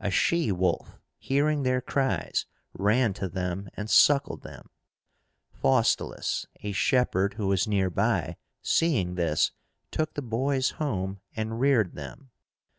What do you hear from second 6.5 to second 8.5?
a shepherd who was near by,